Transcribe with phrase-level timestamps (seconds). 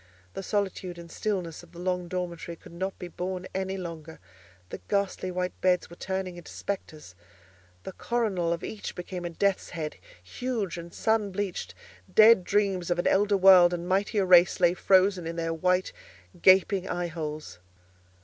[0.33, 4.19] The solitude and the stillness of the long dormitory could not be borne any longer;
[4.69, 9.97] the ghastly white beds were turning into spectres—the coronal of each became a death's head,
[10.23, 15.35] huge and sun bleached—dead dreams of an elder world and mightier race lay frozen in
[15.35, 15.91] their wide
[16.41, 17.59] gaping eyeholes.